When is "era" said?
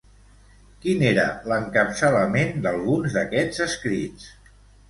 1.09-1.25